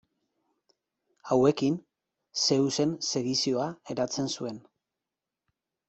[1.33, 1.77] Hauekin
[2.45, 4.63] Zeusen segizioa eratzen zuen.